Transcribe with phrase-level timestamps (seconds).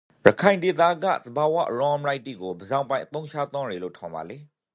[0.25, 4.37] ရခိုင်ဒေသကသဘာဝအရင်းအမြစ်တိကိုဇာပိုင်အသုံးချသင့်ရေလို့ထင်ပါလေ